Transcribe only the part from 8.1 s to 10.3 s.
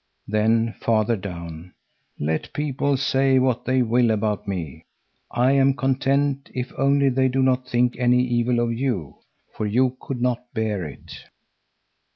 evil of you, for you could